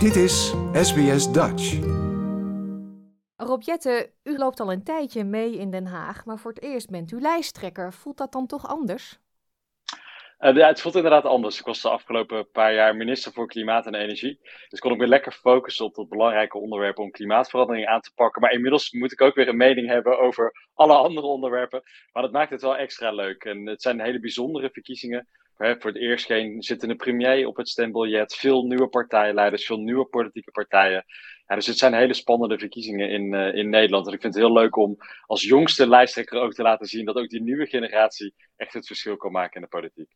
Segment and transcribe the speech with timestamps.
[0.00, 1.78] Dit is SBS Dutch.
[3.36, 6.90] Rob Jette, u loopt al een tijdje mee in Den Haag, maar voor het eerst
[6.90, 7.92] bent u lijsttrekker.
[7.92, 9.18] Voelt dat dan toch anders?
[10.38, 11.58] Uh, ja, het voelt inderdaad anders.
[11.58, 14.40] Ik was de afgelopen paar jaar minister voor Klimaat en Energie.
[14.68, 18.42] Dus kon ik weer lekker focussen op dat belangrijke onderwerp om klimaatverandering aan te pakken.
[18.42, 21.82] Maar inmiddels moet ik ook weer een mening hebben over alle andere onderwerpen.
[22.12, 23.44] Maar dat maakt het wel extra leuk.
[23.44, 25.28] En het zijn hele bijzondere verkiezingen.
[25.60, 28.34] Hè, voor het eerst geen zittende premier op het stembiljet.
[28.34, 31.04] Veel nieuwe partijleiders, veel nieuwe politieke partijen.
[31.46, 34.06] Dus het zijn hele spannende verkiezingen in, uh, in Nederland.
[34.06, 37.16] En ik vind het heel leuk om als jongste lijsttrekker ook te laten zien dat
[37.16, 40.10] ook die nieuwe generatie echt het verschil kan maken in de politiek.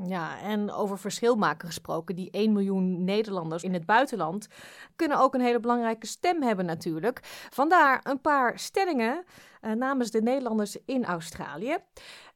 [0.00, 4.48] Ja, en over verschil maken gesproken, die 1 miljoen Nederlanders in het buitenland
[4.96, 7.20] kunnen ook een hele belangrijke stem hebben natuurlijk.
[7.50, 9.24] Vandaar een paar stellingen
[9.62, 11.76] uh, namens de Nederlanders in Australië.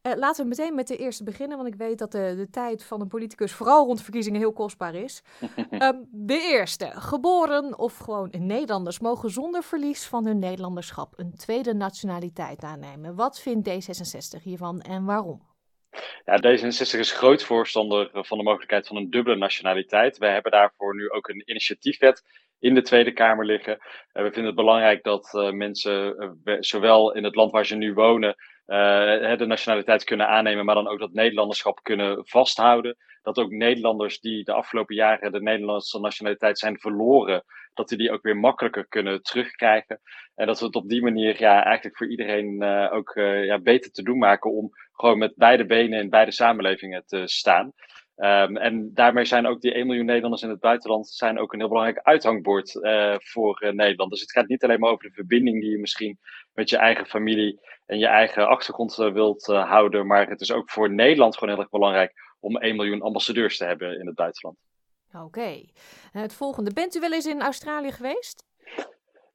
[0.02, 2.84] Uh, laten we meteen met de eerste beginnen, want ik weet dat de, de tijd
[2.84, 5.22] van een politicus vooral rond verkiezingen heel kostbaar is.
[5.70, 11.74] um, de eerste, geboren of gewoon Nederlanders mogen zonder verlies van hun Nederlanderschap een tweede
[11.74, 13.14] nationaliteit aannemen.
[13.14, 15.45] Wat vindt D66 hiervan en waarom?
[16.24, 20.18] Ja, D66 is groot voorstander van de mogelijkheid van een dubbele nationaliteit.
[20.18, 22.22] Wij hebben daarvoor nu ook een initiatiefwet
[22.58, 23.78] in de Tweede Kamer liggen.
[24.12, 27.94] We vinden het belangrijk dat uh, mensen, uh, zowel in het land waar ze nu
[27.94, 32.96] wonen, de nationaliteit kunnen aannemen, maar dan ook dat Nederlanderschap kunnen vasthouden.
[33.22, 37.44] Dat ook Nederlanders die de afgelopen jaren de Nederlandse nationaliteit zijn verloren,
[37.74, 40.00] dat die die ook weer makkelijker kunnen terugkrijgen.
[40.34, 43.12] En dat we het op die manier ja, eigenlijk voor iedereen ook
[43.44, 47.72] ja, beter te doen maken om gewoon met beide benen in beide samenlevingen te staan.
[48.16, 51.58] Um, en daarmee zijn ook die 1 miljoen Nederlanders in het buitenland zijn ook een
[51.58, 54.10] heel belangrijk uithangbord uh, voor uh, Nederland.
[54.10, 56.18] Dus het gaat niet alleen maar over de verbinding die je misschien
[56.52, 60.06] met je eigen familie en je eigen achtergrond uh, wilt houden.
[60.06, 63.64] Maar het is ook voor Nederland gewoon heel erg belangrijk om 1 miljoen ambassadeurs te
[63.64, 64.56] hebben in het buitenland.
[65.12, 65.64] Oké.
[66.12, 66.72] Het volgende.
[66.72, 68.44] Bent u wel eens in Australië geweest?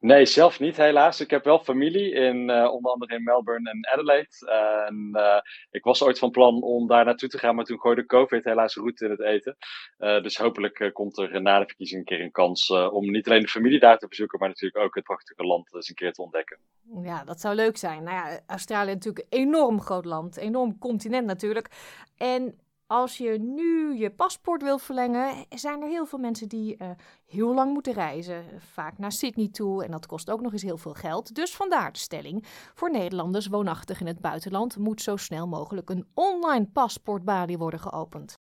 [0.02, 1.20] Nee, zelf niet helaas.
[1.20, 4.52] Ik heb wel familie in uh, onder andere in Melbourne en Adelaide.
[4.88, 5.40] en uh,
[5.72, 8.76] ik was ooit van plan om daar naartoe te gaan, maar toen gooide COVID helaas
[8.76, 9.58] roet in het eten.
[9.98, 13.48] Dus hopelijk komt er na de verkiezing een keer een kans om niet alleen de
[13.48, 16.58] familie daar te bezoeken, maar natuurlijk ook het prachtige land eens een keer te ontdekken.
[17.04, 18.04] Ja, dat zou leuk zijn.
[18.04, 21.70] Nou ja, Australië is natuurlijk een enorm groot land, enorm continent natuurlijk.
[22.18, 22.60] En
[22.92, 26.90] als je nu je paspoort wil verlengen, zijn er heel veel mensen die uh,
[27.28, 28.46] heel lang moeten reizen.
[28.58, 31.36] Vaak naar Sydney toe en dat kost ook nog eens heel veel geld.
[31.36, 32.46] Dus vandaar de stelling.
[32.74, 38.34] Voor Nederlanders woonachtig in het buitenland moet zo snel mogelijk een online paspoortbalie worden geopend.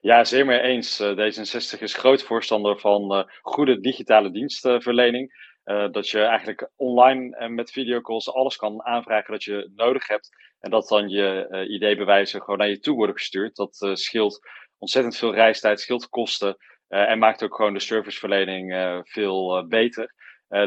[0.00, 1.00] Ja, zeer mee eens.
[1.00, 5.49] Uh, D66 is groot voorstander van goede digitale dienstverlening.
[5.64, 10.28] Uh, dat je eigenlijk online en met videocalls alles kan aanvragen dat je nodig hebt.
[10.60, 13.56] En dat dan je uh, ID-bewijzen gewoon naar je toe worden gestuurd.
[13.56, 14.40] Dat uh, scheelt
[14.78, 16.56] ontzettend veel reistijd, scheelt kosten.
[16.88, 20.14] en maakt ook gewoon de serviceverlening veel beter.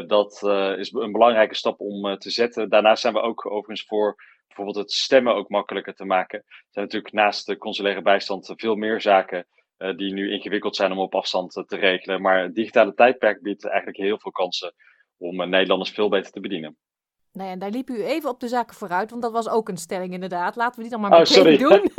[0.06, 0.32] dat
[0.78, 2.68] is een belangrijke stap om te zetten.
[2.68, 4.16] Daarnaast zijn we ook overigens voor
[4.46, 6.38] bijvoorbeeld het stemmen ook makkelijker te maken.
[6.38, 10.98] Er zijn natuurlijk naast de consulaire bijstand veel meer zaken die nu ingewikkeld zijn om
[10.98, 12.22] op afstand te regelen.
[12.22, 14.74] Maar het digitale tijdperk biedt eigenlijk heel veel kansen
[15.16, 16.76] om Nederlanders veel beter te bedienen.
[17.32, 19.76] Nou ja, daar liep u even op de zaken vooruit, want dat was ook een
[19.76, 20.56] stelling inderdaad.
[20.56, 21.90] Laten we die dan maar meteen oh, doen.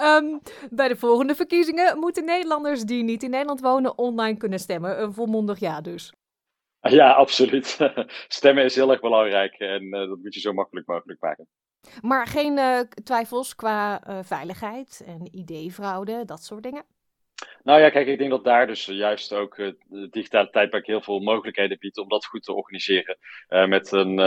[0.00, 0.40] um,
[0.80, 5.02] bij de volgende verkiezingen moeten Nederlanders die niet in Nederland wonen online kunnen stemmen.
[5.02, 6.12] Een volmondig ja dus.
[6.80, 7.78] Ja, absoluut.
[8.38, 11.48] Stemmen is heel erg belangrijk en uh, dat moet je zo makkelijk mogelijk maken.
[12.00, 16.84] Maar geen uh, twijfels qua uh, veiligheid en ID-fraude, dat soort dingen?
[17.62, 19.76] Nou ja, kijk, ik denk dat daar dus juist ook het
[20.10, 23.18] digitale tijdperk heel veel mogelijkheden biedt om dat goed te organiseren.
[23.48, 24.18] Met een,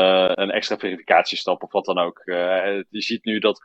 [0.42, 2.22] een extra verificatiestap of wat dan ook.
[2.26, 3.62] Je ziet nu dat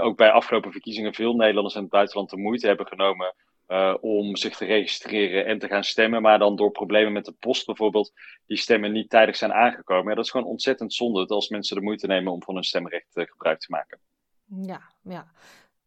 [0.00, 3.34] ook bij afgelopen verkiezingen veel Nederlanders in het buitenland de moeite hebben genomen
[4.00, 6.22] om zich te registreren en te gaan stemmen.
[6.22, 8.12] Maar dan door problemen met de post bijvoorbeeld,
[8.46, 10.08] die stemmen niet tijdig zijn aangekomen.
[10.08, 13.06] Ja, dat is gewoon ontzettend zonde als mensen de moeite nemen om van hun stemrecht
[13.12, 13.98] gebruik te maken.
[14.44, 15.32] Ja, ja.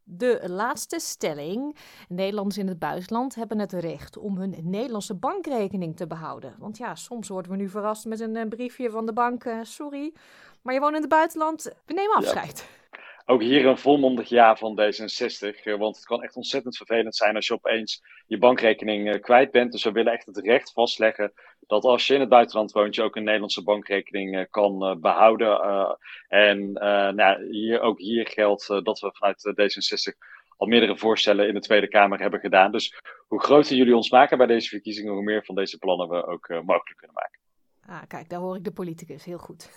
[0.09, 1.77] De laatste stelling.
[2.07, 6.56] Nederlanders in het buitenland hebben het recht om hun Nederlandse bankrekening te behouden.
[6.59, 9.44] Want ja, soms worden we nu verrast met een eh, briefje van de bank.
[9.44, 10.13] Uh, sorry,
[10.62, 11.63] maar je woont in het buitenland.
[11.85, 12.69] We nemen afscheid.
[13.29, 15.63] Ook hier een volmondig ja van D66.
[15.63, 19.71] Eh, want het kan echt ontzettend vervelend zijn als je opeens je bankrekening kwijt bent.
[19.71, 23.01] Dus we willen echt het recht vastleggen dat als je in het buitenland woont, je
[23.03, 25.59] ook een Nederlandse bankrekening kan behouden.
[26.27, 26.71] en
[27.15, 30.18] nou, hier, ook hier geldt dat we vanuit D66
[30.57, 32.71] al meerdere voorstellen in de Tweede Kamer hebben gedaan.
[32.71, 36.25] Dus hoe groter jullie ons maken bij deze verkiezingen, hoe meer van deze plannen we
[36.25, 37.37] ook mogelijk kunnen maken.
[37.89, 39.69] Ah, kijk, daar hoor ik de politicus heel goed.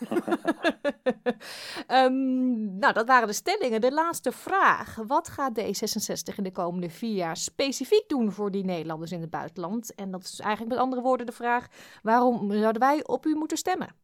[1.89, 3.81] um, nou, dat waren de stellingen.
[3.81, 4.95] De laatste vraag.
[5.07, 9.31] Wat gaat D66 in de komende vier jaar specifiek doen voor die Nederlanders in het
[9.31, 9.95] buitenland?
[9.95, 11.67] En dat is eigenlijk met andere woorden de vraag:
[12.03, 13.95] waarom zouden wij op u moeten stemmen?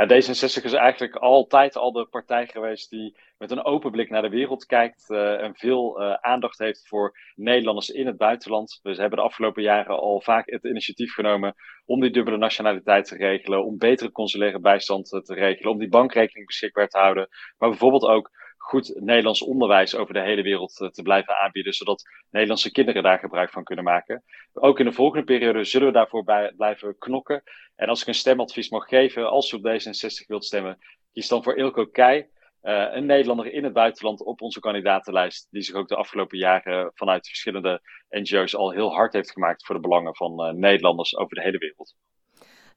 [0.00, 4.22] Ja, D66 is eigenlijk altijd al de partij geweest die met een open blik naar
[4.22, 8.78] de wereld kijkt uh, en veel uh, aandacht heeft voor Nederlanders in het buitenland.
[8.82, 11.54] We hebben de afgelopen jaren al vaak het initiatief genomen
[11.84, 16.46] om die dubbele nationaliteit te regelen, om betere consulaire bijstand te regelen, om die bankrekening
[16.46, 18.30] beschikbaar te houden, maar bijvoorbeeld ook
[18.70, 23.18] goed Nederlands onderwijs over de hele wereld eh, te blijven aanbieden, zodat Nederlandse kinderen daar
[23.18, 24.22] gebruik van kunnen maken.
[24.52, 27.42] Ook in de volgende periode zullen we daarvoor bij, blijven knokken.
[27.76, 30.78] En als ik een stemadvies mag geven, als u op D66 wilt stemmen,
[31.12, 32.28] kies dan voor Ilko Keij.
[32.62, 36.90] Uh, een Nederlander in het buitenland op onze kandidatenlijst, die zich ook de afgelopen jaren
[36.94, 41.34] vanuit verschillende NGO's al heel hard heeft gemaakt voor de belangen van uh, Nederlanders over
[41.34, 41.94] de hele wereld.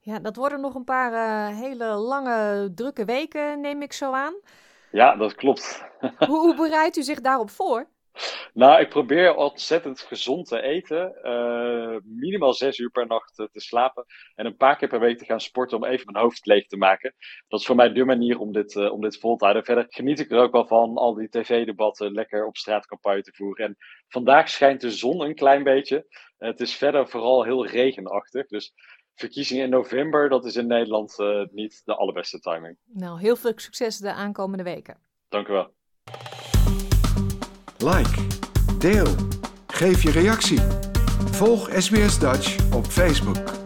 [0.00, 4.34] Ja, dat worden nog een paar hele lange, drukke weken, neem ik zo aan.
[4.94, 5.84] Ja, dat klopt.
[6.18, 7.88] hoe, hoe bereidt u zich daarop voor?
[8.52, 11.14] Nou, ik probeer ontzettend gezond te eten.
[11.22, 14.04] Uh, minimaal zes uur per nacht te slapen.
[14.34, 16.76] En een paar keer per week te gaan sporten om even mijn hoofd leeg te
[16.76, 17.14] maken.
[17.48, 19.64] Dat is voor mij de manier om dit, uh, om dit vol te houden.
[19.64, 23.32] Verder geniet ik er ook wel van al die tv-debatten lekker op straat campagne te
[23.34, 23.66] voeren.
[23.66, 23.76] En
[24.08, 26.06] vandaag schijnt de zon een klein beetje.
[26.38, 28.46] Het is verder vooral heel regenachtig.
[28.46, 28.72] Dus
[29.14, 31.16] verkiezingen in november, dat is in Nederland
[31.52, 32.76] niet de allerbeste timing.
[32.84, 34.96] Nou, heel veel succes de aankomende weken.
[35.28, 35.72] Dank u wel.
[37.78, 38.26] Like,
[38.78, 39.14] deel,
[39.66, 40.60] geef je reactie.
[41.30, 43.63] Volg SBS Dutch op Facebook.